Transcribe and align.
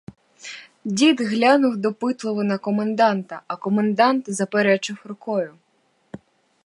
Дід 0.85 1.21
глянув 1.21 1.77
допитливо 1.77 2.43
на 2.43 2.57
коменданта, 2.57 3.41
а 3.47 3.55
комендант 3.55 4.29
заперечив 4.33 5.01
рукою. 5.05 5.57